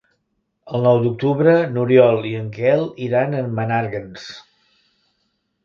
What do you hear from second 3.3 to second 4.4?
a Menàrguens.